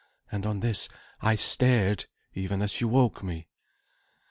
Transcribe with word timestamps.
And 0.31 0.47
on 0.47 0.61
this 0.61 0.89
I 1.21 1.35
stared 1.35 2.07
even 2.33 2.63
as 2.63 2.81
you 2.81 2.87
woke 2.87 3.21
me." 3.21 3.49